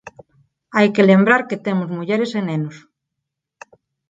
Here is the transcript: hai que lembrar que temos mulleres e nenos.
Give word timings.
hai 0.75 0.87
que 0.95 1.07
lembrar 1.11 1.41
que 1.49 1.61
temos 1.67 1.89
mulleres 1.97 2.31
e 2.39 2.41
nenos. 2.49 2.77